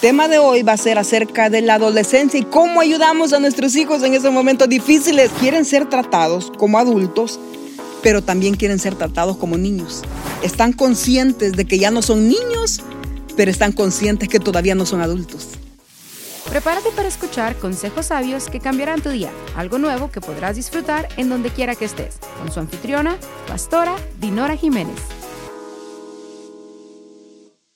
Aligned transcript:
tema 0.00 0.28
de 0.28 0.38
hoy 0.38 0.62
va 0.62 0.72
a 0.72 0.76
ser 0.76 0.98
acerca 0.98 1.50
de 1.50 1.60
la 1.60 1.74
adolescencia 1.74 2.38
y 2.38 2.44
cómo 2.44 2.80
ayudamos 2.80 3.32
a 3.32 3.40
nuestros 3.40 3.74
hijos 3.76 4.02
en 4.02 4.14
esos 4.14 4.32
momentos 4.32 4.68
difíciles. 4.68 5.30
Quieren 5.40 5.64
ser 5.64 5.88
tratados 5.88 6.52
como 6.56 6.78
adultos, 6.78 7.40
pero 8.02 8.22
también 8.22 8.54
quieren 8.54 8.78
ser 8.78 8.94
tratados 8.94 9.36
como 9.36 9.58
niños. 9.58 10.02
Están 10.42 10.72
conscientes 10.72 11.52
de 11.52 11.64
que 11.64 11.78
ya 11.78 11.90
no 11.90 12.02
son 12.02 12.28
niños, 12.28 12.80
pero 13.36 13.50
están 13.50 13.72
conscientes 13.72 14.28
que 14.28 14.38
todavía 14.38 14.74
no 14.74 14.86
son 14.86 15.00
adultos. 15.00 15.48
Prepárate 16.48 16.90
para 16.92 17.08
escuchar 17.08 17.56
consejos 17.56 18.06
sabios 18.06 18.48
que 18.48 18.60
cambiarán 18.60 19.02
tu 19.02 19.10
día, 19.10 19.30
algo 19.54 19.78
nuevo 19.78 20.10
que 20.10 20.20
podrás 20.20 20.56
disfrutar 20.56 21.08
en 21.18 21.28
donde 21.28 21.50
quiera 21.50 21.74
que 21.74 21.84
estés, 21.84 22.18
con 22.38 22.50
su 22.50 22.60
anfitriona, 22.60 23.18
pastora 23.46 23.96
Dinora 24.18 24.56
Jiménez. 24.56 25.17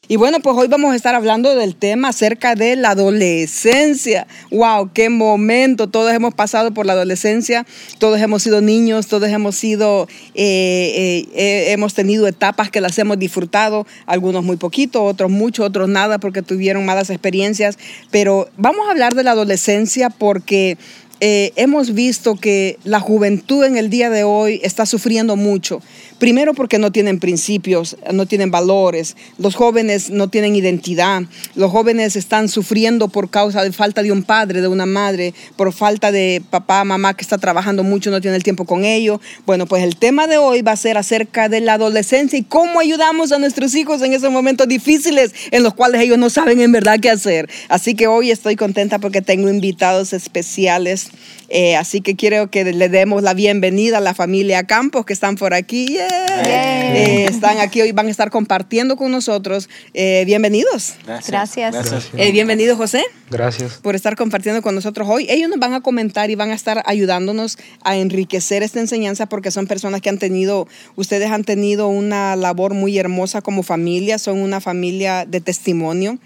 Y 0.08 0.16
bueno, 0.16 0.40
pues 0.40 0.56
hoy 0.56 0.66
vamos 0.66 0.92
a 0.92 0.96
estar 0.96 1.14
hablando 1.14 1.54
del 1.54 1.76
tema 1.76 2.08
acerca 2.08 2.56
de 2.56 2.74
la 2.74 2.90
adolescencia. 2.90 4.26
¡Wow! 4.50 4.90
¡Qué 4.92 5.08
momento! 5.10 5.88
Todos 5.88 6.12
hemos 6.12 6.34
pasado 6.34 6.74
por 6.74 6.86
la 6.86 6.94
adolescencia, 6.94 7.64
todos 8.00 8.20
hemos 8.20 8.42
sido 8.42 8.60
niños, 8.60 9.06
todos 9.06 9.28
hemos 9.28 9.54
sido, 9.54 10.08
eh, 10.34 10.92
eh, 10.96 11.28
eh, 11.36 11.64
hemos 11.70 11.94
tenido 11.94 12.26
etapas 12.26 12.68
que 12.68 12.80
las 12.80 12.98
hemos 12.98 13.16
disfrutado, 13.16 13.86
algunos 14.04 14.42
muy 14.42 14.56
poquito, 14.56 15.04
otros 15.04 15.30
mucho, 15.30 15.62
otros 15.62 15.88
nada 15.88 16.18
porque 16.18 16.42
tuvieron 16.42 16.84
malas 16.84 17.08
experiencias. 17.08 17.78
Pero 18.10 18.48
vamos 18.56 18.88
a 18.88 18.90
hablar 18.90 19.14
de 19.14 19.22
la 19.22 19.30
adolescencia 19.30 20.10
porque 20.10 20.78
hemos 21.24 21.94
visto 21.94 22.34
que 22.34 22.78
la 22.82 22.98
juventud 22.98 23.64
en 23.64 23.76
el 23.76 23.90
día 23.90 24.10
de 24.10 24.24
hoy 24.24 24.60
está 24.64 24.86
sufriendo 24.86 25.36
mucho. 25.36 25.80
Primero 26.18 26.54
porque 26.54 26.78
no 26.78 26.92
tienen 26.92 27.18
principios, 27.18 27.96
no 28.12 28.26
tienen 28.26 28.52
valores, 28.52 29.16
los 29.38 29.56
jóvenes 29.56 30.10
no 30.10 30.28
tienen 30.28 30.54
identidad, 30.54 31.22
los 31.56 31.70
jóvenes 31.72 32.14
están 32.14 32.48
sufriendo 32.48 33.08
por 33.08 33.28
causa 33.28 33.64
de 33.64 33.72
falta 33.72 34.04
de 34.04 34.12
un 34.12 34.22
padre, 34.22 34.60
de 34.60 34.68
una 34.68 34.86
madre, 34.86 35.34
por 35.56 35.72
falta 35.72 36.12
de 36.12 36.42
papá, 36.48 36.84
mamá 36.84 37.14
que 37.14 37.22
está 37.22 37.38
trabajando 37.38 37.82
mucho, 37.82 38.10
no 38.10 38.20
tiene 38.20 38.36
el 38.36 38.44
tiempo 38.44 38.66
con 38.66 38.84
ellos. 38.84 39.20
Bueno, 39.46 39.66
pues 39.66 39.82
el 39.82 39.96
tema 39.96 40.26
de 40.26 40.38
hoy 40.38 40.62
va 40.62 40.72
a 40.72 40.76
ser 40.76 40.96
acerca 40.96 41.48
de 41.48 41.60
la 41.60 41.74
adolescencia 41.74 42.38
y 42.38 42.44
cómo 42.44 42.80
ayudamos 42.80 43.32
a 43.32 43.38
nuestros 43.38 43.74
hijos 43.74 44.02
en 44.02 44.12
esos 44.12 44.30
momentos 44.30 44.68
difíciles 44.68 45.32
en 45.50 45.62
los 45.62 45.74
cuales 45.74 46.00
ellos 46.02 46.18
no 46.18 46.30
saben 46.30 46.60
en 46.60 46.72
verdad 46.72 47.00
qué 47.00 47.10
hacer. 47.10 47.48
Así 47.68 47.94
que 47.94 48.06
hoy 48.06 48.30
estoy 48.30 48.56
contenta 48.56 48.98
porque 48.98 49.22
tengo 49.22 49.48
invitados 49.48 50.12
especiales. 50.12 51.11
Eh, 51.48 51.76
así 51.76 52.00
que 52.00 52.16
quiero 52.16 52.50
que 52.50 52.64
le 52.64 52.88
demos 52.88 53.22
la 53.22 53.34
bienvenida 53.34 53.98
a 53.98 54.00
la 54.00 54.14
familia 54.14 54.64
Campos 54.64 55.04
que 55.04 55.12
están 55.12 55.36
por 55.36 55.52
aquí. 55.52 55.98
Eh, 55.98 57.26
están 57.28 57.58
aquí 57.58 57.82
hoy, 57.82 57.92
van 57.92 58.06
a 58.06 58.10
estar 58.10 58.30
compartiendo 58.30 58.96
con 58.96 59.10
nosotros. 59.10 59.68
Eh, 59.92 60.24
bienvenidos. 60.26 60.94
Gracias. 61.06 61.74
Eh, 62.16 62.32
bienvenido, 62.32 62.76
José. 62.76 63.04
Gracias. 63.30 63.74
Por 63.82 63.94
estar 63.94 64.16
compartiendo 64.16 64.62
con 64.62 64.74
nosotros 64.74 65.08
hoy. 65.10 65.26
Ellos 65.28 65.48
nos 65.48 65.58
van 65.58 65.74
a 65.74 65.80
comentar 65.80 66.30
y 66.30 66.34
van 66.34 66.50
a 66.50 66.54
estar 66.54 66.82
ayudándonos 66.86 67.58
a 67.82 67.96
enriquecer 67.96 68.62
esta 68.62 68.80
enseñanza 68.80 69.26
porque 69.26 69.50
son 69.50 69.66
personas 69.66 70.00
que 70.00 70.08
han 70.08 70.18
tenido, 70.18 70.68
ustedes 70.96 71.30
han 71.30 71.44
tenido 71.44 71.88
una 71.88 72.36
labor 72.36 72.74
muy 72.74 72.98
hermosa 72.98 73.42
como 73.42 73.62
familia, 73.62 74.18
son 74.18 74.38
una 74.38 74.60
familia 74.60 75.26
de 75.26 75.40
testimonio. 75.40 76.18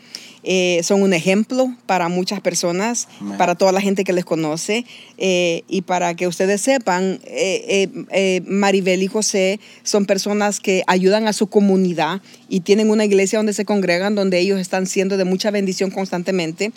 Eh, 0.49 0.81
son 0.85 1.03
un 1.03 1.13
ejemplo 1.13 1.75
para 1.87 2.09
muchas 2.09 2.41
personas, 2.41 3.09
para 3.37 3.57
toda 3.57 3.73
la 3.73 3.81
gente 3.81 4.05
que 4.05 4.13
les 4.13 4.25
conoce. 4.25 4.87
Eh, 5.19 5.65
y 5.69 5.83
para 5.83 6.15
que 6.15 6.29
ustedes 6.29 6.61
sepan, 6.61 7.19
eh, 7.25 8.43
Maribel 8.47 9.03
y 9.03 9.09
José 9.09 9.59
son 9.83 10.07
personas 10.07 10.61
que 10.61 10.85
ayudan 10.87 11.27
a 11.27 11.33
su 11.33 11.49
comunidad 11.49 12.21
y 12.49 12.61
tienen 12.61 12.91
una 12.91 13.05
iglesia 13.05 13.41
donde 13.41 13.55
se 13.55 13.65
congregan, 13.65 14.15
donde 14.15 14.39
ellos 14.39 14.61
están 14.61 14.87
siendo 14.87 15.17
de 15.17 15.25
mucha 15.25 15.51
bendición 15.51 15.91
constantemente. 15.91 16.71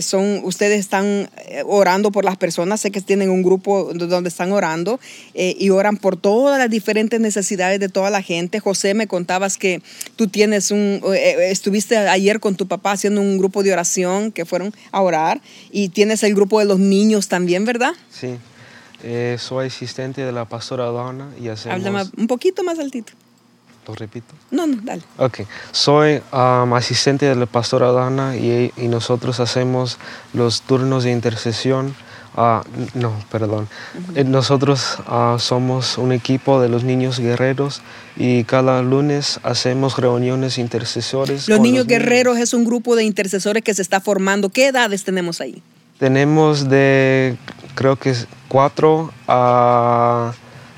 son, 0.00 0.40
ustedes 0.42 0.80
están 0.80 1.28
orando 1.66 2.10
por 2.10 2.24
las 2.24 2.38
personas, 2.38 2.80
sé 2.80 2.90
que 2.90 3.02
tienen 3.02 3.28
un 3.28 3.42
grupo 3.42 3.92
donde 3.92 4.28
están 4.30 4.52
orando 4.52 4.98
y 5.34 5.68
oran 5.68 5.98
por 5.98 6.16
todas 6.16 6.58
las 6.58 6.70
diferentes 6.70 7.20
necesidades 7.20 7.80
de 7.80 7.90
toda 7.90 8.08
la 8.08 8.22
gente. 8.22 8.60
José, 8.60 8.94
me 8.94 9.06
contabas 9.06 9.58
que 9.58 9.82
tú 10.16 10.28
tienes 10.28 10.70
un, 10.70 11.02
estuviste 11.14 11.98
ayer 11.98 12.40
con 12.40 12.56
tu 12.56 12.66
papá 12.66 12.93
haciendo 12.94 13.20
un 13.20 13.38
grupo 13.38 13.62
de 13.62 13.72
oración 13.72 14.32
que 14.32 14.44
fueron 14.44 14.72
a 14.92 15.00
orar 15.02 15.40
y 15.70 15.90
tienes 15.90 16.22
el 16.22 16.34
grupo 16.34 16.58
de 16.58 16.64
los 16.64 16.78
niños 16.78 17.28
también, 17.28 17.64
¿verdad? 17.64 17.92
Sí, 18.10 18.36
eh, 19.02 19.36
soy 19.38 19.66
asistente 19.66 20.22
de 20.22 20.32
la 20.32 20.46
pastora 20.46 20.86
Donna 20.86 21.28
y 21.40 21.48
hacemos... 21.48 21.76
Háblame 21.76 22.10
un 22.16 22.26
poquito 22.26 22.64
más 22.64 22.78
altito. 22.78 23.12
¿Lo 23.86 23.94
repito? 23.94 24.34
No, 24.50 24.66
no, 24.66 24.78
dale. 24.82 25.02
Ok, 25.18 25.40
soy 25.70 26.22
um, 26.32 26.72
asistente 26.72 27.26
de 27.26 27.34
la 27.34 27.46
pastora 27.46 27.92
Dana 27.92 28.34
y, 28.36 28.72
y 28.76 28.88
nosotros 28.88 29.40
hacemos 29.40 29.98
los 30.32 30.62
turnos 30.62 31.04
de 31.04 31.10
intercesión 31.10 31.94
Ah, 32.36 32.64
no, 32.94 33.12
perdón. 33.30 33.68
Eh, 34.14 34.24
nosotros 34.24 34.98
ah, 35.06 35.36
somos 35.38 35.98
un 35.98 36.12
equipo 36.12 36.60
de 36.60 36.68
los 36.68 36.82
niños 36.82 37.20
guerreros 37.20 37.80
y 38.16 38.44
cada 38.44 38.82
lunes 38.82 39.38
hacemos 39.44 39.96
reuniones 39.98 40.58
intercesores. 40.58 41.48
Los 41.48 41.60
niños 41.60 41.86
guerreros 41.86 42.38
es 42.38 42.52
un 42.52 42.64
grupo 42.64 42.96
de 42.96 43.04
intercesores 43.04 43.62
que 43.62 43.72
se 43.72 43.82
está 43.82 44.00
formando. 44.00 44.48
¿Qué 44.48 44.66
edades 44.66 45.04
tenemos 45.04 45.40
ahí? 45.40 45.62
Tenemos 45.98 46.68
de, 46.68 47.36
creo 47.76 47.96
que 47.96 48.14
cuatro 48.48 49.12
a 49.28 50.32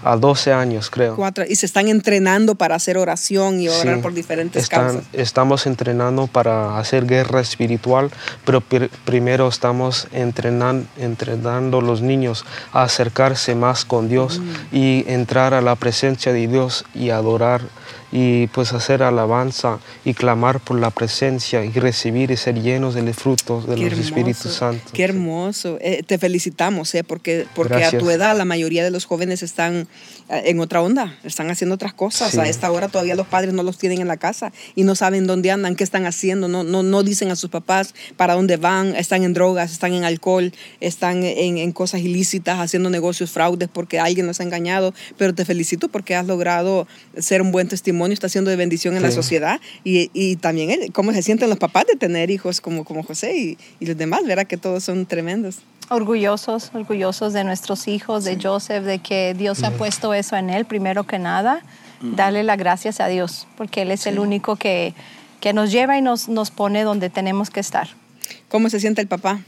a 0.07 0.17
12 0.17 0.53
años, 0.53 0.89
creo. 0.89 1.17
Cuatro, 1.17 1.45
y 1.49 1.57
se 1.57 1.67
están 1.67 1.89
entrenando 1.89 2.55
para 2.55 2.77
hacer 2.77 2.97
oración 2.97 3.61
y 3.61 3.69
orar 3.69 4.01
por 4.01 4.15
diferentes 4.15 4.69
causas. 4.69 5.03
Estamos 5.13 5.67
entrenando 5.67 6.29
para 6.29 6.79
hacer 6.79 7.07
guerra 7.07 7.41
espiritual, 7.41 8.11
pero 8.45 8.63
primero 9.05 9.49
estamos 9.49 10.07
entrenando, 10.13 10.87
entrenando 10.97 11.79
a 11.79 11.83
los 11.83 12.03
niños 12.03 12.45
a 12.73 12.85
acercarse 12.85 13.57
más 13.57 13.85
con 13.85 14.09
Dios 14.09 14.39
mm. 14.39 14.77
y 14.77 15.05
entrar 15.09 15.55
a 15.55 15.61
la 15.61 15.75
presencia 15.75 16.33
de 16.33 16.47
Dios 16.47 16.85
y 16.95 17.11
adorar 17.11 17.63
y 18.13 18.47
pues 18.49 18.73
hacer 18.73 19.03
alabanza 19.03 19.79
y 20.05 20.15
clamar 20.15 20.61
por 20.61 20.79
la 20.79 20.91
presencia 20.91 21.65
y 21.65 21.73
recibir 21.73 22.31
y 22.31 22.37
ser 22.37 22.61
llenos 22.61 22.95
del 22.95 23.13
fruto 23.15 23.61
de 23.63 23.77
los 23.77 23.99
Espíritus 23.99 24.53
Santos. 24.55 24.93
Qué 24.93 25.05
hermoso. 25.05 25.79
Eh, 25.81 26.03
te 26.07 26.19
felicitamos, 26.19 26.95
eh, 26.95 27.05
porque, 27.05 27.47
porque 27.55 27.85
a 27.85 27.91
tu 27.99 28.11
edad 28.11 28.37
la 28.37 28.45
mayoría 28.45 28.85
de 28.85 28.91
los 28.91 29.05
jóvenes 29.05 29.43
están 29.43 29.89
eh, 30.29 30.43
en 30.47 30.61
otra 30.61 30.83
onda, 30.83 31.19
están 31.25 31.51
haciendo 31.51 31.75
otras 31.75 31.95
cosas. 31.95 32.37
A 32.39 32.49
esta 32.49 32.71
hora 32.71 32.89
todavía 32.89 33.15
los 33.17 33.27
padres 33.27 33.53
no 33.53 33.63
los 33.63 33.79
tienen 33.79 34.01
en 34.01 34.09
la 34.09 34.17
casa 34.17 34.53
y 34.75 34.85
no 34.85 34.95
saben 34.95 35.27
dónde 35.27 35.51
andan, 35.51 35.75
qué 35.75 35.85
están 35.85 36.07
haciendo, 36.07 36.49
no, 36.49 36.63
no, 36.63 36.83
no 36.83 37.03
dicen 37.03 37.31
a 37.31 37.37
sus 37.37 37.51
papás 37.51 37.95
para 38.17 38.35
dónde 38.35 38.57
van, 38.57 38.95
están 38.95 39.25
en 39.25 39.35
drogas, 39.35 39.73
están 39.73 39.93
en 39.93 40.05
alcohol, 40.05 40.53
están 40.81 41.25
en, 41.25 41.59
en 41.59 41.73
cosas 41.73 42.01
ilícitas, 42.03 42.61
haciendo 42.61 42.89
negocios 42.89 43.31
fraudes 43.31 43.69
porque 43.73 43.99
alguien 43.99 44.27
los 44.27 44.41
ha 44.41 44.45
engañado. 44.45 44.95
Pero 45.17 45.35
te 45.35 45.45
felicito 45.45 45.89
porque 45.89 46.15
has 46.15 46.27
logrado 46.27 46.87
ser 47.19 47.43
un 47.43 47.51
buen 47.51 47.69
testimonio 47.69 47.96
está 48.13 48.29
siendo 48.29 48.51
de 48.51 48.57
bendición 48.57 48.97
en 48.97 49.03
la 49.03 49.11
sociedad 49.11 49.61
y, 49.85 50.11
y, 50.13 50.37
también 50.37 50.93
cómo 50.93 51.13
se 51.13 51.23
sienten 51.23 51.49
los 51.49 51.59
papás 51.59 51.87
de 51.87 51.97
tener 51.97 52.31
hijos 52.31 52.61
como, 52.61 52.85
como 52.85 53.03
José 53.03 53.37
y, 53.37 53.59
y 53.81 53.87
los 53.87 53.97
demás, 53.97 54.25
verá 54.25 54.45
que 54.45 54.57
todos 54.57 54.85
son 54.85 55.07
tremendos. 55.07 55.59
Orgullosos, 55.89 56.71
orgullosos 56.75 57.33
de 57.33 57.45
nuestros 57.45 57.87
hijos, 57.87 58.25
de 58.25 58.39
Joseph, 58.43 58.85
de 58.85 58.99
que 58.99 59.35
Dios 59.35 59.63
ha 59.63 59.71
puesto 59.71 60.15
eso 60.15 60.37
en 60.37 60.51
él, 60.51 60.65
primero 60.65 61.05
que 61.05 61.19
nada, 61.19 61.63
darle 62.01 62.43
las 62.43 62.59
gracias 62.59 63.01
a 63.01 63.07
Dios, 63.07 63.47
porque 63.57 63.83
Él 63.83 63.91
es 63.93 64.07
el 64.07 64.19
único 64.19 64.57
que, 64.57 64.95
que 65.41 65.53
nos 65.53 65.71
lleva 65.71 65.97
y 65.97 66.03
nos, 66.03 66.29
nos 66.29 66.51
pone 66.51 66.83
donde 66.83 67.09
tenemos 67.09 67.51
que 67.51 67.61
estar. 67.61 67.89
¿Cómo 68.49 68.69
se 68.69 68.81
siente 68.81 69.01
el 69.01 69.09
papá? 69.09 69.41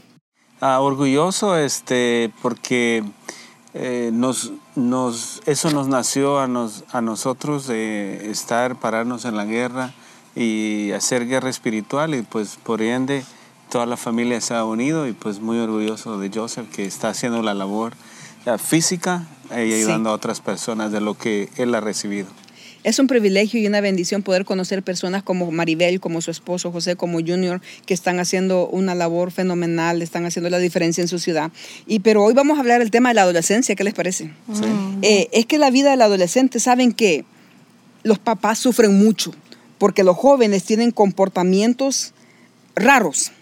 Ah, 0.61 0.79
orgulloso, 0.81 1.57
este, 1.57 2.31
porque 2.41 3.03
eh, 3.73 4.09
nos, 4.13 4.51
nos, 4.75 5.41
eso 5.45 5.69
nos 5.71 5.87
nació 5.87 6.39
a, 6.39 6.47
nos, 6.47 6.83
a 6.91 7.01
nosotros 7.01 7.67
de 7.67 8.31
estar, 8.31 8.75
pararnos 8.75 9.25
en 9.25 9.35
la 9.35 9.45
guerra 9.45 9.93
y 10.35 10.91
hacer 10.91 11.27
guerra 11.27 11.49
espiritual 11.49 12.15
y 12.15 12.21
pues 12.21 12.57
por 12.63 12.81
ende 12.81 13.23
toda 13.69 13.85
la 13.85 13.97
familia 13.97 14.41
se 14.41 14.55
ha 14.55 14.63
unido 14.63 15.07
y 15.07 15.13
pues 15.13 15.39
muy 15.39 15.59
orgulloso 15.59 16.17
de 16.17 16.31
Joseph 16.33 16.69
que 16.71 16.85
está 16.85 17.09
haciendo 17.09 17.43
la 17.43 17.53
labor 17.53 17.93
física 18.57 19.27
y 19.51 19.73
ayudando 19.73 20.09
a 20.09 20.13
otras 20.13 20.41
personas 20.41 20.91
de 20.91 21.01
lo 21.01 21.13
que 21.15 21.49
él 21.57 21.75
ha 21.75 21.81
recibido. 21.81 22.27
Es 22.83 22.97
un 22.99 23.07
privilegio 23.07 23.59
y 23.59 23.67
una 23.67 23.81
bendición 23.81 24.23
poder 24.23 24.45
conocer 24.45 24.83
personas 24.83 25.21
como 25.21 25.51
Maribel, 25.51 25.99
como 25.99 26.21
su 26.21 26.31
esposo 26.31 26.71
José, 26.71 26.95
como 26.95 27.19
Junior, 27.19 27.61
que 27.85 27.93
están 27.93 28.19
haciendo 28.19 28.67
una 28.67 28.95
labor 28.95 29.31
fenomenal, 29.31 30.01
están 30.01 30.25
haciendo 30.25 30.49
la 30.49 30.59
diferencia 30.59 31.01
en 31.01 31.07
su 31.07 31.19
ciudad. 31.19 31.51
Y, 31.87 31.99
pero 31.99 32.23
hoy 32.23 32.33
vamos 32.33 32.57
a 32.57 32.61
hablar 32.61 32.79
del 32.79 32.91
tema 32.91 33.09
de 33.09 33.15
la 33.15 33.23
adolescencia, 33.23 33.75
¿qué 33.75 33.83
les 33.83 33.93
parece? 33.93 34.31
Eh, 35.01 35.27
es 35.33 35.45
que 35.45 35.57
la 35.57 35.71
vida 35.71 35.91
del 35.91 36.01
adolescente, 36.01 36.59
saben 36.59 36.93
que 36.93 37.25
los 38.03 38.17
papás 38.17 38.59
sufren 38.59 38.97
mucho, 38.97 39.33
porque 39.77 40.03
los 40.03 40.15
jóvenes 40.15 40.63
tienen 40.63 40.91
comportamientos 40.91 42.13
raros 42.75 43.33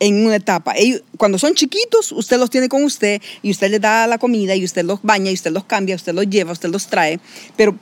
en 0.00 0.26
una 0.26 0.36
etapa. 0.36 0.74
Ellos, 0.76 1.02
cuando 1.16 1.38
son 1.38 1.54
chiquitos, 1.54 2.12
usted 2.12 2.38
los 2.38 2.50
tiene 2.50 2.68
con 2.68 2.84
usted 2.84 3.20
y 3.42 3.50
usted 3.50 3.70
les 3.70 3.80
da 3.80 4.06
la 4.06 4.18
comida 4.18 4.54
y 4.54 4.64
usted 4.64 4.84
los 4.84 5.02
baña 5.02 5.30
y 5.30 5.34
usted 5.34 5.52
los 5.52 5.64
cambia, 5.64 5.96
usted 5.96 6.14
los 6.14 6.28
lleva, 6.28 6.52
usted 6.52 6.68
los 6.68 6.86
trae, 6.88 7.20
pero 7.56 7.76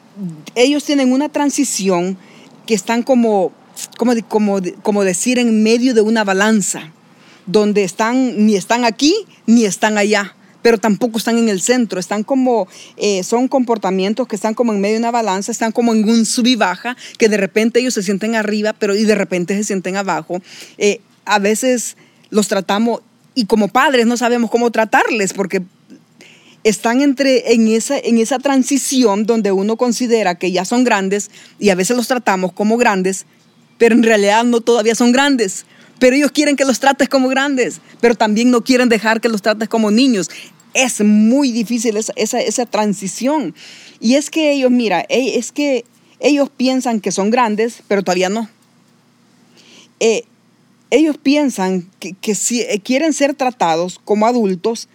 ellos 0.55 0.85
tienen 0.85 1.13
una 1.13 1.29
transición 1.29 2.17
que 2.67 2.75
están 2.75 3.03
como 3.03 3.53
como, 3.97 4.15
como, 4.29 4.61
como 4.83 5.05
decir, 5.05 5.39
en 5.39 5.63
medio 5.63 5.95
de 5.95 6.03
una 6.03 6.25
balanza, 6.25 6.93
donde 7.47 7.85
están, 7.85 8.47
ni 8.47 8.55
están 8.55 8.85
aquí, 8.85 9.15
ni 9.47 9.65
están 9.65 9.99
allá 9.99 10.37
pero 10.63 10.79
tampoco 10.79 11.19
están 11.19 11.39
en 11.39 11.49
el 11.49 11.61
centro, 11.61 11.99
están 11.99 12.23
como, 12.23 12.69
eh, 12.97 13.25
son 13.25 13.49
comportamientos 13.49 14.29
que 14.29 14.37
están 14.37 14.55
como 14.55 14.73
en 14.73 14.81
medio 14.81 14.95
de 14.95 15.01
una 15.01 15.11
balanza, 15.11 15.51
están 15.53 15.73
como 15.73 15.93
en 15.93 16.09
un 16.09 16.25
sub 16.25 16.47
y 16.47 16.55
baja, 16.55 16.97
que 17.19 17.29
de 17.29 17.37
repente 17.37 17.81
ellos 17.81 17.95
se 17.95 18.03
sienten 18.05 18.37
arriba, 18.37 18.73
pero 18.73 18.95
y 18.95 19.05
de 19.05 19.17
repente 19.17 19.57
se 19.57 19.65
sienten 19.65 19.97
abajo. 19.97 20.41
Eh, 20.79 21.01
a 21.25 21.39
veces 21.39 21.97
los 22.31 22.49
tratamos 22.49 23.01
y 23.35 23.47
como 23.47 23.69
padres 23.69 24.07
no 24.07 24.17
sabemos 24.17 24.51
cómo 24.51 24.71
tratarles 24.71 25.33
porque 25.33 25.63
están 26.65 27.01
entre, 27.01 27.53
en, 27.53 27.69
esa, 27.69 27.99
en 27.99 28.19
esa 28.19 28.39
transición 28.39 29.25
donde 29.25 29.53
uno 29.53 29.77
considera 29.77 30.37
que 30.37 30.53
ya 30.53 30.65
son 30.65 30.85
grandes 30.85 31.31
y 31.59 31.71
a 31.71 31.75
veces 31.75 31.97
los 31.97 32.09
tratamos 32.09 32.53
como 32.53 32.77
grandes, 32.77 33.27
pero 33.79 33.95
en 33.95 34.03
realidad 34.03 34.45
no 34.45 34.61
todavía 34.61 34.95
son 34.95 35.13
grandes. 35.13 35.67
Pero 35.99 36.17
ellos 36.17 36.33
quieren 36.33 36.57
que 36.57 36.65
los 36.65 36.81
trates 36.81 37.09
como 37.09 37.29
grandes, 37.29 37.81
pero 38.01 38.15
también 38.15 38.51
no 38.51 38.63
quieren 38.63 38.89
dejar 38.89 39.21
que 39.21 39.29
los 39.29 39.43
trates 39.43 39.69
como 39.69 39.91
niños. 39.91 40.31
Es 40.75 41.01
muy 41.01 41.53
difícil 41.53 41.97
esa, 41.97 42.13
esa, 42.17 42.41
esa 42.41 42.67
transición. 42.67 43.55
Y 44.01 44.15
es 44.15 44.31
que 44.31 44.53
ellos, 44.53 44.71
mira, 44.71 45.05
e, 45.09 45.39
es 45.39 45.53
que 45.53 45.85
ellos 46.19 46.49
piensan 46.57 47.01
que 47.01 47.13
son 47.13 47.31
grandes, 47.31 47.83
pero 47.87 48.03
todavía 48.03 48.29
no. 48.29 48.49
Eh, 50.01 50.25
ellos 50.93 51.17
piensan 51.17 51.89
que, 52.01 52.15
eh, 52.31 52.81
quieren 52.85 53.15
ser 53.15 53.35
tratados 53.35 53.99
como 54.05 54.27
adultos, 54.27 54.91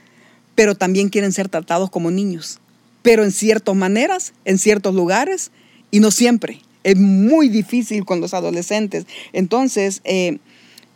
pero 0.54 0.76
también 0.76 1.10
quieren 1.10 1.34
ser 1.34 1.50
tratados 1.50 1.90
como 1.90 2.12
niños. 2.12 2.60
Pero 3.02 3.24
en 3.24 3.32
ciertas 3.32 3.76
maneras, 3.76 4.34
en 4.46 4.60
ciertos 4.60 4.94
lugares, 4.94 5.50
y 5.90 6.00
no 6.00 6.12
siempre. 6.12 6.62
Es 6.84 6.98
muy 6.98 7.50
difícil 7.50 8.06
con 8.06 8.22
los 8.22 8.36
adolescentes. 8.36 9.08
Entonces, 9.34 10.02
eh, 10.04 10.38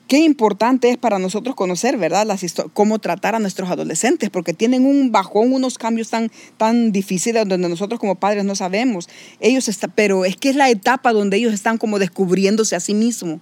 qué 0.08 0.20
importante 0.20 0.92
es 0.92 0.98
para 0.98 1.18
nosotros 1.18 1.56
conocer, 1.56 1.98
¿verdad? 1.98 2.28
Cómo 2.74 3.00
tratar 3.00 3.34
a 3.34 3.40
nuestros 3.40 3.72
adolescentes, 3.72 4.30
porque 4.30 4.54
tienen 4.54 4.86
un 4.86 5.12
bajón, 5.12 5.52
unos 5.52 5.80
cambios 5.80 6.12
tan, 6.12 6.32
tan 6.58 6.92
difíciles 6.92 7.48
donde 7.48 7.70
nosotros 7.70 8.00
como 8.00 8.14
padres 8.20 8.46
no 8.46 8.54
sabemos. 8.54 9.10
Ellos 9.40 9.68
está, 9.68 9.88
pero 9.88 10.26
es 10.26 10.38
que 10.38 10.50
es 10.50 10.56
la 10.56 10.70
etapa 10.70 11.12
donde 11.12 11.38
ellos 11.38 11.56
están 11.56 11.80
como 11.80 11.98
descubriéndose 11.98 12.76
a 12.76 12.80
sí 12.80 12.94
mismos. 12.94 13.40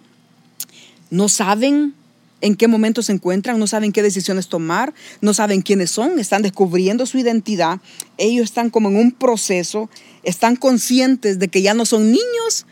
No 1.10 1.30
saben 1.30 1.94
en 2.42 2.56
qué 2.56 2.68
momento 2.68 3.02
se 3.04 3.12
encuentran, 3.12 3.60
no 3.60 3.68
saben 3.68 3.92
qué 3.92 4.02
decisiones 4.02 4.48
tomar, 4.48 4.94
no 5.22 5.34
saben 5.34 5.62
quiénes 5.62 5.92
son, 5.92 6.20
están 6.20 6.42
descubriendo 6.42 7.06
su 7.06 7.18
identidad. 7.18 7.80
Ellos 8.18 8.46
están 8.46 8.70
como 8.70 8.90
en 8.90 8.96
un 8.96 9.12
proceso, 9.12 9.90
están 10.24 10.56
conscientes 10.56 11.40
de 11.40 11.48
que 11.48 11.62
ya 11.62 11.74
no 11.74 11.86
son 11.86 12.12
niños, 12.12 12.66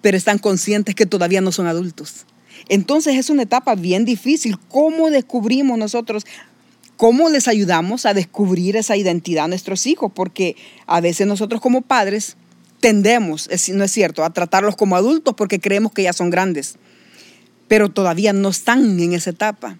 pero 0.00 0.16
están 0.16 0.38
conscientes 0.38 0.94
que 0.94 1.06
todavía 1.06 1.40
no 1.40 1.52
son 1.52 1.66
adultos. 1.66 2.26
Entonces 2.68 3.16
es 3.16 3.30
una 3.30 3.42
etapa 3.42 3.74
bien 3.74 4.04
difícil. 4.04 4.58
¿Cómo 4.68 5.10
descubrimos 5.10 5.78
nosotros? 5.78 6.24
¿Cómo 6.96 7.28
les 7.28 7.48
ayudamos 7.48 8.06
a 8.06 8.14
descubrir 8.14 8.76
esa 8.76 8.96
identidad 8.96 9.46
a 9.46 9.48
nuestros 9.48 9.86
hijos? 9.86 10.12
Porque 10.14 10.56
a 10.86 11.00
veces 11.00 11.26
nosotros 11.26 11.60
como 11.60 11.82
padres 11.82 12.36
tendemos, 12.80 13.48
no 13.72 13.84
es 13.84 13.92
cierto, 13.92 14.24
a 14.24 14.32
tratarlos 14.32 14.76
como 14.76 14.96
adultos 14.96 15.34
porque 15.36 15.60
creemos 15.60 15.92
que 15.92 16.02
ya 16.02 16.12
son 16.12 16.30
grandes, 16.30 16.76
pero 17.72 17.88
todavía 17.88 18.34
no 18.34 18.50
están 18.50 19.00
en 19.00 19.14
esa 19.14 19.30
etapa. 19.30 19.78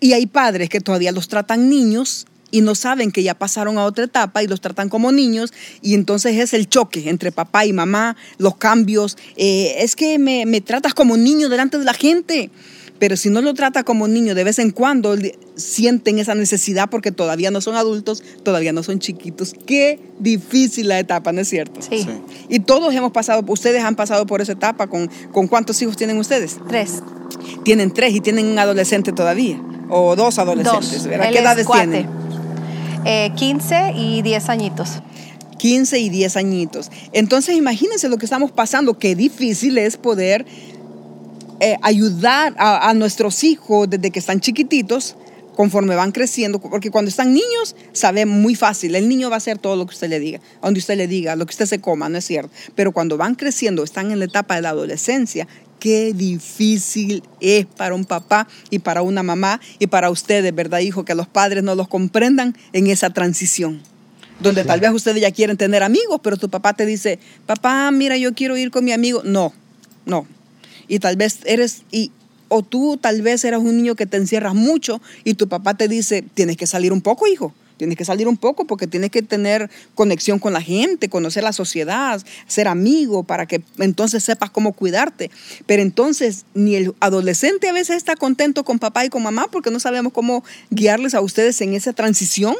Y 0.00 0.14
hay 0.14 0.24
padres 0.24 0.70
que 0.70 0.80
todavía 0.80 1.12
los 1.12 1.28
tratan 1.28 1.68
niños 1.68 2.26
y 2.50 2.62
no 2.62 2.74
saben 2.74 3.12
que 3.12 3.22
ya 3.22 3.34
pasaron 3.34 3.76
a 3.76 3.84
otra 3.84 4.04
etapa 4.06 4.42
y 4.42 4.46
los 4.46 4.62
tratan 4.62 4.88
como 4.88 5.12
niños 5.12 5.52
y 5.82 5.92
entonces 5.92 6.38
es 6.38 6.54
el 6.54 6.66
choque 6.66 7.10
entre 7.10 7.30
papá 7.30 7.66
y 7.66 7.74
mamá, 7.74 8.16
los 8.38 8.56
cambios. 8.56 9.18
Eh, 9.36 9.74
es 9.80 9.96
que 9.96 10.18
me, 10.18 10.46
me, 10.46 10.62
tratas 10.62 10.94
como 10.94 11.18
niño 11.18 11.50
delante 11.50 11.76
de 11.76 11.84
la 11.84 11.92
gente, 11.92 12.50
pero 13.00 13.16
si 13.16 13.30
no 13.30 13.40
lo 13.40 13.54
trata 13.54 13.82
como 13.82 14.06
niño 14.06 14.34
de 14.34 14.44
vez 14.44 14.58
en 14.58 14.70
cuando 14.70 15.16
sienten 15.56 16.18
esa 16.18 16.34
necesidad 16.34 16.90
porque 16.90 17.10
todavía 17.10 17.50
no 17.50 17.62
son 17.62 17.74
adultos, 17.74 18.22
todavía 18.44 18.74
no 18.74 18.82
son 18.82 18.98
chiquitos. 18.98 19.54
Qué 19.66 19.98
difícil 20.18 20.86
la 20.86 20.98
etapa, 20.98 21.32
¿no 21.32 21.40
es 21.40 21.48
cierto? 21.48 21.80
Sí. 21.80 22.06
Y 22.50 22.60
todos 22.60 22.94
hemos 22.94 23.10
pasado, 23.10 23.42
ustedes 23.48 23.82
han 23.82 23.96
pasado 23.96 24.26
por 24.26 24.42
esa 24.42 24.52
etapa. 24.52 24.86
¿Con, 24.86 25.10
con 25.32 25.48
cuántos 25.48 25.80
hijos 25.80 25.96
tienen 25.96 26.18
ustedes? 26.18 26.58
Tres. 26.68 27.02
Tienen 27.64 27.90
tres 27.90 28.14
y 28.14 28.20
tienen 28.20 28.46
un 28.46 28.58
adolescente 28.58 29.12
todavía. 29.12 29.58
O 29.88 30.14
dos 30.14 30.38
adolescentes. 30.38 31.04
Dos. 31.04 31.12
¿Qué 31.32 31.38
edades 31.38 31.66
tienen? 31.66 32.06
Eh, 33.06 33.32
15 33.34 33.94
y 33.96 34.20
10 34.20 34.48
añitos. 34.50 35.00
15 35.60 35.98
y 35.98 36.08
10 36.08 36.36
añitos. 36.36 36.90
Entonces 37.12 37.54
imagínense 37.54 38.08
lo 38.08 38.16
que 38.16 38.24
estamos 38.24 38.50
pasando, 38.50 38.98
qué 38.98 39.14
difícil 39.14 39.76
es 39.78 39.98
poder 39.98 40.46
eh, 41.60 41.76
ayudar 41.82 42.54
a, 42.58 42.88
a, 42.88 42.94
nuestros 42.94 43.44
hijos 43.44 43.88
desde 43.88 44.10
que 44.10 44.18
están 44.18 44.40
chiquititos, 44.40 45.16
conforme 45.60 45.94
van 45.94 46.10
creciendo, 46.12 46.58
porque 46.58 46.90
cuando 46.90 47.10
están 47.10 47.34
niños, 47.34 47.76
sabe 47.92 48.24
muy 48.24 48.54
fácil, 48.54 48.94
el 48.94 49.08
niño 49.08 49.28
va 49.28 49.36
a 49.36 49.38
hacer 49.38 49.58
todo 49.58 49.76
lo 49.76 49.86
que 49.86 49.92
usted 49.92 50.08
le 50.08 50.18
diga, 50.18 50.40
donde 50.62 50.80
usted 50.80 50.96
le 50.96 51.06
diga, 51.06 51.36
lo 51.36 51.44
que 51.44 51.50
usted 51.50 51.66
se 51.66 51.80
coma, 51.80 52.08
no 52.08 52.16
es 52.16 52.24
cierto. 52.24 52.50
Pero 52.74 52.92
cuando 52.92 53.18
van 53.18 53.34
creciendo, 53.34 53.84
están 53.84 54.10
en 54.10 54.20
la 54.20 54.24
etapa 54.24 54.54
de 54.54 54.62
la 54.62 54.70
adolescencia, 54.70 55.46
qué 55.78 56.14
difícil 56.14 57.22
es 57.40 57.66
para 57.66 57.94
un 57.94 58.04
papá 58.04 58.48
y 58.70 58.78
para 58.78 59.02
una 59.02 59.22
mamá 59.22 59.60
y 59.78 59.88
para 59.88 60.10
ustedes, 60.10 60.54
¿verdad, 60.54 60.78
hijo? 60.78 61.04
Que 61.04 61.14
los 61.14 61.26
padres 61.26 61.62
no 61.62 61.74
los 61.74 61.88
comprendan 61.88 62.56
en 62.72 62.86
esa 62.86 63.10
transición. 63.10 63.82
Donde 64.40 64.64
tal 64.64 64.80
vez 64.80 64.90
ustedes 64.92 65.20
ya 65.20 65.30
quieren 65.30 65.58
tener 65.58 65.82
amigos, 65.82 66.20
pero 66.22 66.38
tu 66.38 66.48
papá 66.48 66.72
te 66.72 66.86
dice, 66.86 67.18
papá, 67.44 67.90
mira, 67.90 68.16
yo 68.16 68.32
quiero 68.32 68.56
ir 68.56 68.70
con 68.70 68.84
mi 68.84 68.92
amigo. 68.92 69.20
No, 69.24 69.52
no. 70.06 70.26
Y 70.90 70.98
tal 70.98 71.16
vez 71.16 71.38
eres, 71.44 71.84
y, 71.92 72.10
o 72.48 72.62
tú 72.62 72.98
tal 73.00 73.22
vez 73.22 73.44
eras 73.44 73.60
un 73.60 73.76
niño 73.76 73.94
que 73.94 74.06
te 74.06 74.16
encierras 74.16 74.54
mucho 74.54 75.00
y 75.22 75.34
tu 75.34 75.48
papá 75.48 75.74
te 75.74 75.86
dice, 75.86 76.22
tienes 76.34 76.56
que 76.56 76.66
salir 76.66 76.92
un 76.92 77.00
poco, 77.00 77.28
hijo. 77.28 77.54
Tienes 77.76 77.96
que 77.96 78.04
salir 78.04 78.28
un 78.28 78.36
poco 78.36 78.66
porque 78.66 78.86
tienes 78.86 79.10
que 79.10 79.22
tener 79.22 79.70
conexión 79.94 80.38
con 80.38 80.52
la 80.52 80.60
gente, 80.60 81.08
conocer 81.08 81.42
la 81.42 81.54
sociedad, 81.54 82.20
ser 82.46 82.68
amigo 82.68 83.22
para 83.22 83.46
que 83.46 83.62
entonces 83.78 84.22
sepas 84.22 84.50
cómo 84.50 84.74
cuidarte. 84.74 85.30
Pero 85.64 85.80
entonces 85.80 86.44
ni 86.52 86.74
el 86.74 86.94
adolescente 87.00 87.70
a 87.70 87.72
veces 87.72 87.96
está 87.96 88.16
contento 88.16 88.64
con 88.64 88.78
papá 88.78 89.06
y 89.06 89.08
con 89.08 89.22
mamá 89.22 89.46
porque 89.50 89.70
no 89.70 89.80
sabemos 89.80 90.12
cómo 90.12 90.44
guiarles 90.68 91.14
a 91.14 91.22
ustedes 91.22 91.58
en 91.62 91.72
esa 91.72 91.94
transición. 91.94 92.54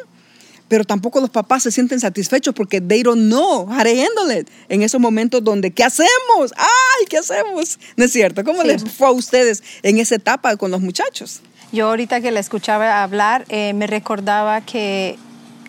Pero 0.71 0.85
tampoco 0.85 1.21
los 1.21 1.31
papás 1.31 1.65
se 1.65 1.73
sienten 1.73 1.99
satisfechos 1.99 2.55
porque 2.55 2.81
they 2.81 3.03
don't 3.03 3.27
know 3.29 3.63
how 3.69 3.83
to 3.83 3.89
handle 3.91 4.35
it. 4.41 4.49
En 4.69 4.83
esos 4.83 5.01
momentos 5.01 5.43
donde, 5.43 5.73
¿qué 5.73 5.83
hacemos? 5.83 6.55
¡Ay, 6.57 7.07
qué 7.09 7.19
hacemos! 7.19 7.79
¿No 7.97 8.05
es 8.05 8.13
cierto? 8.13 8.45
¿Cómo 8.45 8.63
Sí. 8.63 8.69
les 8.69 8.85
fue 8.85 9.09
a 9.09 9.11
ustedes 9.11 9.65
en 9.83 9.99
esa 9.99 10.15
etapa 10.15 10.57
con 10.57 10.71
los 10.71 10.81
muchachos? 10.81 11.41
Yo 11.73 11.89
ahorita 11.89 12.21
que 12.21 12.31
la 12.31 12.39
escuchaba 12.39 13.03
hablar, 13.03 13.45
eh, 13.49 13.73
me 13.75 13.89
recordaba 13.89 14.61
que 14.61 15.19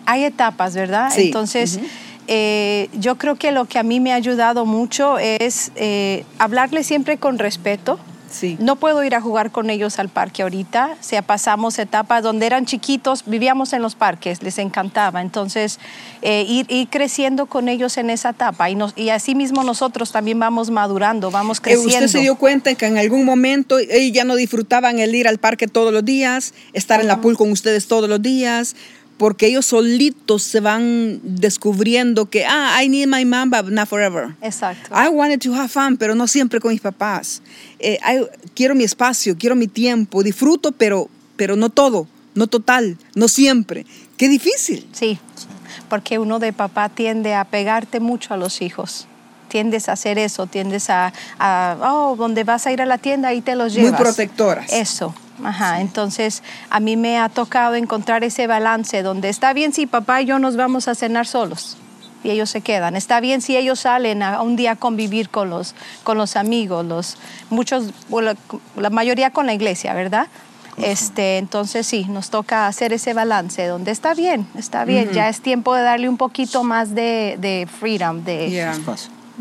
hay 0.06 0.22
etapas, 0.22 0.74
¿verdad? 0.76 1.10
Sí. 1.12 1.22
Entonces, 1.26 1.80
eh, 2.28 2.88
yo 2.94 3.18
creo 3.18 3.34
que 3.34 3.50
lo 3.50 3.64
que 3.64 3.80
a 3.80 3.82
mí 3.82 3.98
me 3.98 4.12
ha 4.12 4.14
ayudado 4.16 4.64
mucho 4.66 5.18
es 5.18 5.72
eh, 5.74 6.24
hablarle 6.38 6.84
siempre 6.84 7.18
con 7.18 7.38
respeto. 7.40 7.98
Sí. 8.32 8.56
No 8.58 8.76
puedo 8.76 9.04
ir 9.04 9.14
a 9.14 9.20
jugar 9.20 9.52
con 9.52 9.70
ellos 9.70 9.98
al 9.98 10.08
parque 10.08 10.42
ahorita. 10.42 10.96
O 10.98 11.02
sea, 11.02 11.22
pasamos 11.22 11.78
etapas 11.78 12.22
donde 12.22 12.46
eran 12.46 12.66
chiquitos, 12.66 13.24
vivíamos 13.26 13.72
en 13.72 13.82
los 13.82 13.94
parques, 13.94 14.42
les 14.42 14.58
encantaba. 14.58 15.20
Entonces, 15.20 15.78
eh, 16.22 16.44
ir, 16.48 16.66
ir 16.70 16.88
creciendo 16.88 17.46
con 17.46 17.68
ellos 17.68 17.96
en 17.98 18.10
esa 18.10 18.30
etapa. 18.30 18.70
Y, 18.70 18.74
nos, 18.74 18.92
y 18.96 19.10
así 19.10 19.34
mismo 19.34 19.62
nosotros 19.62 20.12
también 20.12 20.38
vamos 20.38 20.70
madurando, 20.70 21.30
vamos 21.30 21.58
Eh, 21.58 21.62
creciendo. 21.62 21.88
¿Usted 21.88 22.08
se 22.08 22.18
dio 22.20 22.36
cuenta 22.36 22.74
que 22.74 22.86
en 22.86 22.98
algún 22.98 23.24
momento 23.24 23.78
ellos 23.78 24.12
ya 24.12 24.24
no 24.24 24.34
disfrutaban 24.34 24.98
el 24.98 25.14
ir 25.14 25.28
al 25.28 25.38
parque 25.38 25.68
todos 25.68 25.92
los 25.92 26.04
días, 26.04 26.54
estar 26.72 27.00
en 27.00 27.08
la 27.08 27.20
pool 27.20 27.36
con 27.36 27.50
ustedes 27.52 27.86
todos 27.86 28.08
los 28.08 28.22
días? 28.22 28.74
Porque 29.18 29.46
ellos 29.46 29.66
solitos 29.66 30.42
se 30.42 30.60
van 30.60 31.20
descubriendo 31.22 32.28
que, 32.28 32.44
ah, 32.44 32.82
I 32.82 32.88
need 32.88 33.06
my 33.06 33.24
mom, 33.24 33.50
but 33.50 33.66
not 33.70 33.88
forever. 33.88 34.34
Exacto. 34.42 34.90
I 34.94 35.08
wanted 35.08 35.40
to 35.42 35.54
have 35.54 35.68
fun, 35.68 35.96
pero 35.96 36.14
no 36.14 36.26
siempre 36.26 36.58
con 36.60 36.72
mis 36.72 36.80
papás. 36.80 37.40
Eh, 37.78 37.98
I- 38.04 38.26
quiero 38.54 38.74
mi 38.74 38.82
espacio, 38.84 39.36
quiero 39.38 39.54
mi 39.54 39.68
tiempo, 39.68 40.22
disfruto, 40.22 40.72
pero, 40.72 41.08
pero 41.36 41.54
no 41.54 41.68
todo, 41.70 42.08
no 42.34 42.46
total, 42.48 42.96
no 43.14 43.28
siempre. 43.28 43.86
Qué 44.16 44.28
difícil. 44.28 44.88
Sí, 44.92 45.18
porque 45.88 46.18
uno 46.18 46.38
de 46.38 46.52
papá 46.52 46.88
tiende 46.88 47.34
a 47.34 47.44
pegarte 47.44 48.00
mucho 48.00 48.34
a 48.34 48.36
los 48.36 48.60
hijos. 48.62 49.06
Tiendes 49.48 49.88
a 49.88 49.92
hacer 49.92 50.18
eso, 50.18 50.46
tiendes 50.46 50.88
a, 50.90 51.12
a, 51.38 51.76
oh, 51.82 52.16
donde 52.16 52.42
vas 52.42 52.66
a 52.66 52.72
ir 52.72 52.80
a 52.80 52.86
la 52.86 52.96
tienda 52.98 53.34
y 53.34 53.42
te 53.42 53.54
los 53.54 53.74
Muy 53.74 53.82
llevas. 53.82 54.00
protectoras. 54.00 54.72
Eso, 54.72 55.14
ajá. 55.44 55.80
Entonces, 55.80 56.42
a 56.70 56.80
mí 56.80 56.96
me 56.96 57.18
ha 57.18 57.28
tocado 57.28 57.74
encontrar 57.74 58.24
ese 58.24 58.46
balance 58.46 59.02
donde 59.02 59.28
está 59.28 59.52
bien 59.52 59.72
si 59.72 59.86
papá 59.86 60.22
y 60.22 60.26
yo 60.26 60.38
nos 60.38 60.56
vamos 60.56 60.88
a 60.88 60.94
cenar 60.94 61.26
solos 61.26 61.76
y 62.24 62.30
ellos 62.30 62.50
se 62.50 62.60
quedan. 62.60 62.96
Está 62.96 63.20
bien 63.20 63.40
si 63.40 63.56
ellos 63.56 63.80
salen 63.80 64.22
a, 64.22 64.36
a 64.36 64.42
un 64.42 64.56
día 64.56 64.72
a 64.72 64.76
convivir 64.76 65.28
con 65.28 65.50
los, 65.50 65.74
con 66.04 66.18
los 66.18 66.36
amigos, 66.36 66.84
los, 66.86 67.16
muchos, 67.50 67.86
bueno, 68.08 68.32
la 68.76 68.90
mayoría 68.90 69.30
con 69.30 69.46
la 69.46 69.54
iglesia, 69.54 69.94
¿verdad? 69.94 70.28
Este, 70.78 71.38
entonces 71.38 71.86
sí, 71.86 72.06
nos 72.08 72.30
toca 72.30 72.66
hacer 72.66 72.92
ese 72.92 73.12
balance 73.12 73.66
donde 73.66 73.90
está 73.90 74.14
bien, 74.14 74.46
está 74.56 74.84
bien, 74.84 75.10
ya 75.12 75.28
es 75.28 75.42
tiempo 75.42 75.74
de 75.74 75.82
darle 75.82 76.08
un 76.08 76.16
poquito 76.16 76.64
más 76.64 76.94
de, 76.94 77.36
de 77.38 77.68
freedom, 77.80 78.24
de, 78.24 78.48
Yeah. 78.48 78.74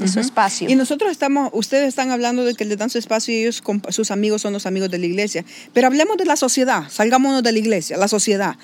De 0.02 0.08
su 0.08 0.20
espacio. 0.20 0.70
Y 0.70 0.76
nosotros 0.76 1.12
estamos, 1.12 1.50
ustedes 1.54 1.88
están 1.88 2.12
hablando 2.12 2.44
de 2.44 2.54
que 2.56 2.66
le 2.66 2.76
dan 2.76 2.90
su 2.90 2.98
espacio 2.98 3.34
y 3.34 3.38
ellos, 3.38 3.62
sus 3.90 4.12
amigos 4.12 4.42
son 4.42 4.54
los 4.54 4.66
amigos 4.66 4.90
de 4.90 4.98
la 4.98 5.06
iglesia. 5.06 5.46
Pero 5.74 5.88
hablemos 5.88 6.18
de 6.18 6.26
la 6.26 6.36
sociedad, 6.36 6.84
salgámonos 6.90 7.44
de 7.44 7.52
la 7.52 7.60
iglesia, 7.60 7.98
la 7.98 8.08
sociedad. 8.08 8.56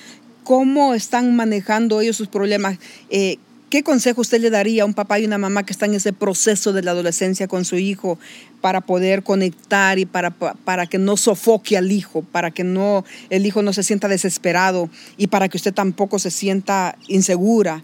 ¿Cómo 0.44 0.94
están 0.94 1.36
manejando 1.36 2.01
ellos 2.01 2.15
sus 2.15 2.27
problemas? 2.27 2.77
Eh, 3.10 3.38
¿Qué 3.70 3.84
consejo 3.84 4.22
usted 4.22 4.39
le 4.39 4.50
daría 4.50 4.84
a 4.84 4.86
un 4.86 4.94
papá 4.94 5.20
y 5.20 5.25
una 5.25 5.38
mamá 5.38 5.65
que 5.65 5.74
están 5.74 5.89
en 5.89 5.98
ese 5.98 6.13
proceso 6.13 6.72
de 6.72 6.84
la 6.84 6.91
adolescencia 6.91 7.50
con 7.50 7.65
su 7.65 7.75
hijo 7.75 8.17
para 8.62 8.79
poder 8.79 9.24
conectar 9.24 10.00
y 10.00 10.06
para, 10.06 10.32
para 10.32 10.86
que 10.86 10.98
no 10.98 11.17
sofoque 11.17 11.75
al 11.75 11.91
hijo, 11.91 12.22
para 12.22 12.50
que 12.50 12.63
no, 12.63 13.03
el 13.29 13.46
hijo 13.46 13.62
no 13.63 13.74
se 13.74 13.84
sienta 13.84 14.08
desesperado 14.08 14.89
y 15.17 15.27
para 15.27 15.50
que 15.50 15.58
usted 15.58 15.74
tampoco 15.74 16.17
se 16.17 16.32
sienta 16.32 16.98
insegura? 17.10 17.84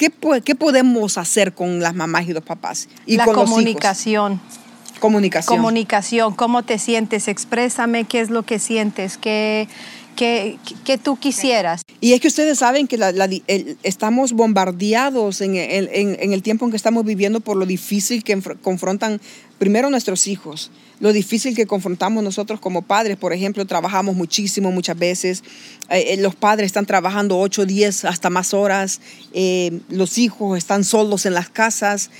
¿Qué, 0.00 0.10
qué 0.42 0.54
podemos 0.54 1.18
hacer 1.18 1.52
con 1.52 1.80
las 1.80 1.94
mamás 1.94 2.26
y 2.26 2.32
los 2.32 2.42
papás? 2.42 2.88
Y 3.04 3.18
la 3.18 3.26
con 3.26 3.34
comunicación. 3.34 4.40
Los 4.46 4.54
hijos? 4.54 4.98
Comunicación. 4.98 5.56
Comunicación. 5.58 6.34
¿Cómo 6.34 6.62
te 6.62 6.78
sientes? 6.78 7.28
Exprésame 7.28 8.04
qué 8.04 8.20
es 8.20 8.30
lo 8.30 8.42
que 8.42 8.58
sientes, 8.58 9.18
qué 9.18 9.68
que, 10.20 10.98
tú 11.02 11.18
quisieras. 11.18 11.82
Y 12.00 12.12
es 12.12 12.20
que 12.20 12.28
ustedes 12.28 12.58
saben 12.58 12.86
que 12.86 12.98
estamos 13.82 14.32
bombardeados 14.32 15.40
en, 15.40 15.56
el 15.56 16.42
tiempo 16.42 16.66
en 16.66 16.70
que 16.70 16.76
estamos 16.76 17.06
viviendo 17.06 17.40
por 17.40 17.56
lo 17.56 17.64
difícil 17.64 18.22
que 18.22 18.38
confrontan 18.60 19.20
primero 19.58 19.88
nuestros 19.88 20.26
hijos, 20.26 20.70
lo 21.00 21.14
difícil 21.14 21.56
que 21.56 21.66
confrontamos 21.66 22.22
nosotros 22.22 22.60
como 22.60 22.82
padres. 22.82 23.16
Por 23.16 23.32
ejemplo, 23.32 23.64
trabajamos 23.66 24.14
muchísimo 24.14 24.70
muchas 24.70 24.98
veces. 24.98 25.42
Eh, 25.88 26.04
eh, 26.08 26.16
los 26.18 26.34
padres 26.34 26.66
están 26.66 26.84
trabajando 26.84 27.38
8, 27.38 27.64
10, 27.64 28.04
hasta 28.04 28.28
más 28.28 28.52
horas. 28.52 29.00
Eh, 29.32 29.80
los 29.88 30.18
hijos 30.18 30.58
están 30.58 30.84
solos 30.84 31.24
en 31.24 31.32
las 31.32 31.48
casas. 31.48 32.10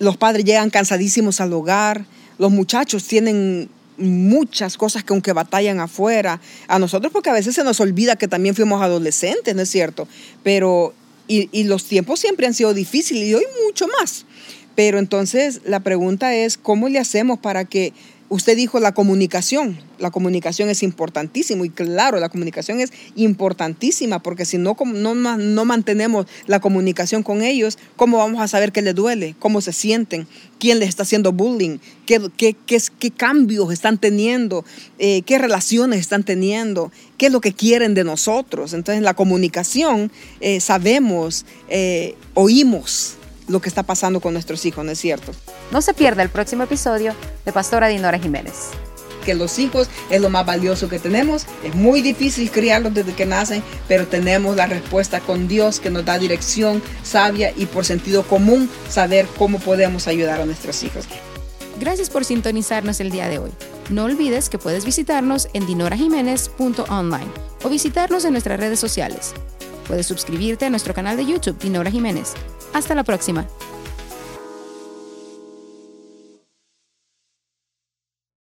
los 0.00 0.16
padres 0.16 0.44
llegan 0.44 0.70
cansadísimos 0.70 1.40
al 1.40 1.52
hogar. 1.52 2.04
Los 2.38 2.50
muchachos 2.50 3.04
tienen 3.04 3.68
muchas 3.96 4.76
cosas 4.76 5.04
que 5.04 5.12
aunque 5.12 5.32
batallan 5.32 5.80
afuera, 5.80 6.40
a 6.68 6.78
nosotros 6.78 7.12
porque 7.12 7.30
a 7.30 7.34
veces 7.34 7.54
se 7.54 7.64
nos 7.64 7.80
olvida 7.80 8.16
que 8.16 8.28
también 8.28 8.54
fuimos 8.54 8.82
adolescentes, 8.82 9.54
¿no 9.54 9.62
es 9.62 9.70
cierto? 9.70 10.08
Pero, 10.42 10.94
y, 11.28 11.48
y 11.52 11.64
los 11.64 11.84
tiempos 11.84 12.20
siempre 12.20 12.46
han 12.46 12.54
sido 12.54 12.74
difíciles 12.74 13.28
y 13.28 13.34
hoy 13.34 13.44
mucho 13.66 13.86
más. 14.00 14.26
Pero 14.74 14.98
entonces 14.98 15.60
la 15.64 15.80
pregunta 15.80 16.34
es, 16.34 16.58
¿cómo 16.58 16.88
le 16.88 16.98
hacemos 16.98 17.38
para 17.38 17.64
que 17.64 17.92
Usted 18.34 18.56
dijo 18.56 18.80
la 18.80 18.94
comunicación. 18.94 19.78
La 20.00 20.10
comunicación 20.10 20.68
es 20.68 20.82
importantísimo 20.82 21.64
y 21.64 21.70
claro, 21.70 22.18
la 22.18 22.28
comunicación 22.28 22.80
es 22.80 22.90
importantísima 23.14 24.20
porque 24.20 24.44
si 24.44 24.58
no, 24.58 24.76
no, 24.84 25.14
no 25.14 25.64
mantenemos 25.64 26.26
la 26.48 26.58
comunicación 26.58 27.22
con 27.22 27.42
ellos, 27.42 27.78
¿cómo 27.94 28.18
vamos 28.18 28.42
a 28.42 28.48
saber 28.48 28.72
qué 28.72 28.82
les 28.82 28.96
duele? 28.96 29.36
¿Cómo 29.38 29.60
se 29.60 29.72
sienten? 29.72 30.26
¿Quién 30.58 30.80
les 30.80 30.88
está 30.88 31.04
haciendo 31.04 31.30
bullying? 31.30 31.78
¿Qué, 32.06 32.28
qué, 32.36 32.56
qué, 32.66 33.10
cambios 33.12 33.72
están 33.72 33.98
teniendo? 33.98 34.64
Eh, 34.98 35.22
¿Qué 35.22 35.38
relaciones 35.38 36.00
están 36.00 36.24
teniendo? 36.24 36.90
¿Qué 37.16 37.26
es 37.26 37.32
lo 37.32 37.40
que 37.40 37.52
quieren 37.52 37.94
de 37.94 38.02
nosotros? 38.02 38.72
Entonces 38.72 39.04
la 39.04 39.14
comunicación 39.14 40.10
eh, 40.40 40.58
sabemos, 40.58 41.46
eh, 41.68 42.16
oímos 42.34 43.14
lo 43.46 43.60
que 43.60 43.68
está 43.68 43.84
pasando 43.84 44.18
con 44.18 44.32
nuestros 44.32 44.66
hijos, 44.66 44.84
¿no 44.84 44.90
es 44.90 44.98
cierto? 44.98 45.30
No 45.74 45.82
se 45.82 45.92
pierda 45.92 46.22
el 46.22 46.28
próximo 46.28 46.62
episodio 46.62 47.16
de 47.44 47.50
Pastora 47.50 47.88
Dinora 47.88 48.16
Jiménez. 48.16 48.68
Que 49.24 49.34
los 49.34 49.58
hijos 49.58 49.88
es 50.08 50.20
lo 50.20 50.30
más 50.30 50.46
valioso 50.46 50.88
que 50.88 51.00
tenemos. 51.00 51.46
Es 51.64 51.74
muy 51.74 52.00
difícil 52.00 52.48
criarlos 52.52 52.94
desde 52.94 53.12
que 53.12 53.26
nacen, 53.26 53.60
pero 53.88 54.06
tenemos 54.06 54.54
la 54.54 54.66
respuesta 54.66 55.18
con 55.18 55.48
Dios 55.48 55.80
que 55.80 55.90
nos 55.90 56.04
da 56.04 56.16
dirección 56.16 56.80
sabia 57.02 57.52
y 57.56 57.66
por 57.66 57.84
sentido 57.84 58.22
común 58.22 58.70
saber 58.88 59.26
cómo 59.36 59.58
podemos 59.58 60.06
ayudar 60.06 60.40
a 60.40 60.46
nuestros 60.46 60.80
hijos. 60.84 61.06
Gracias 61.80 62.08
por 62.08 62.24
sintonizarnos 62.24 63.00
el 63.00 63.10
día 63.10 63.28
de 63.28 63.40
hoy. 63.40 63.50
No 63.90 64.04
olvides 64.04 64.50
que 64.50 64.58
puedes 64.58 64.84
visitarnos 64.84 65.48
en 65.54 65.66
dinorajiménez.online 65.66 67.26
o 67.64 67.68
visitarnos 67.68 68.24
en 68.24 68.30
nuestras 68.30 68.60
redes 68.60 68.78
sociales. 68.78 69.32
Puedes 69.88 70.06
suscribirte 70.06 70.66
a 70.66 70.70
nuestro 70.70 70.94
canal 70.94 71.16
de 71.16 71.26
YouTube 71.26 71.58
Dinora 71.58 71.90
Jiménez 71.90 72.34
hasta 72.72 72.94
la 72.94 73.02
próxima. 73.02 73.48